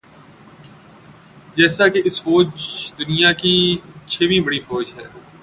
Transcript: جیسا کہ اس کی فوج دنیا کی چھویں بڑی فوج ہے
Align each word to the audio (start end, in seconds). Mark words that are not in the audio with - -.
جیسا 1.57 1.87
کہ 1.87 2.01
اس 2.05 2.15
کی 2.15 2.23
فوج 2.23 2.47
دنیا 2.99 3.31
کی 3.41 3.55
چھویں 4.07 4.39
بڑی 4.45 4.59
فوج 4.67 4.85
ہے 4.97 5.05